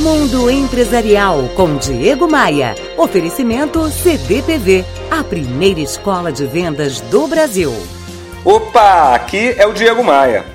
[0.00, 2.74] Mundo Empresarial com Diego Maia.
[2.96, 7.70] Oferecimento CDPV, a primeira escola de vendas do Brasil.
[8.42, 10.46] Opa, aqui é o Diego Maia.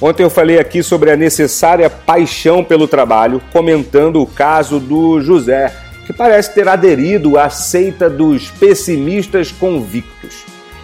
[0.00, 5.70] Ontem eu falei aqui sobre a necessária paixão pelo trabalho, comentando o caso do José,
[6.06, 10.36] que parece ter aderido à seita dos pessimistas convictos.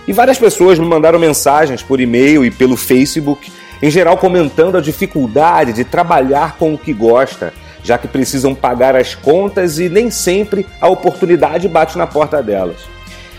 [0.06, 3.50] E várias pessoas me mandaram mensagens por e-mail e pelo Facebook,
[3.80, 8.94] em geral comentando a dificuldade de trabalhar com o que gosta, já que precisam pagar
[8.94, 12.76] as contas e nem sempre a oportunidade bate na porta delas.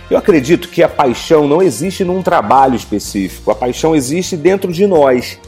[0.10, 4.86] Eu acredito que a paixão não existe num trabalho específico, a paixão existe dentro de
[4.86, 5.40] nós.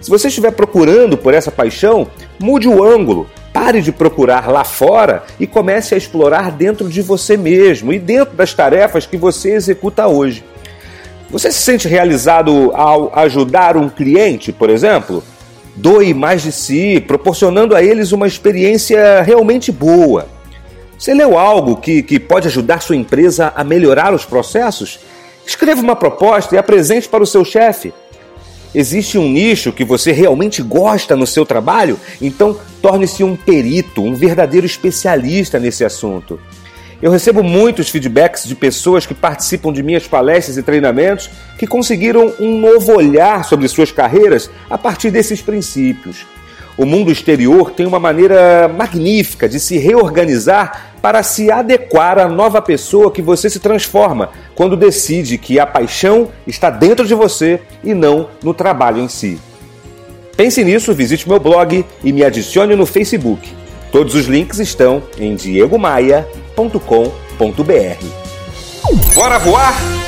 [0.00, 2.06] Se você estiver procurando por essa paixão,
[2.38, 7.36] mude o ângulo, pare de procurar lá fora e comece a explorar dentro de você
[7.36, 10.44] mesmo e dentro das tarefas que você executa hoje.
[11.30, 15.22] Você se sente realizado ao ajudar um cliente, por exemplo?
[15.74, 20.28] Doe mais de si, proporcionando a eles uma experiência realmente boa.
[20.98, 25.00] Você leu algo que, que pode ajudar sua empresa a melhorar os processos?
[25.46, 27.92] Escreva uma proposta e apresente para o seu chefe.
[28.74, 31.98] Existe um nicho que você realmente gosta no seu trabalho?
[32.20, 36.38] Então torne-se um perito, um verdadeiro especialista nesse assunto.
[37.02, 42.32] Eu recebo muitos feedbacks de pessoas que participam de minhas palestras e treinamentos que conseguiram
[42.38, 46.24] um novo olhar sobre suas carreiras a partir desses princípios.
[46.78, 52.62] O mundo exterior tem uma maneira magnífica de se reorganizar para se adequar à nova
[52.62, 57.92] pessoa que você se transforma quando decide que a paixão está dentro de você e
[57.92, 59.40] não no trabalho em si.
[60.36, 63.52] Pense nisso, visite meu blog e me adicione no Facebook.
[63.90, 65.36] Todos os links estão em
[66.68, 69.14] diegomaia.com.br.
[69.14, 70.01] Bora voar?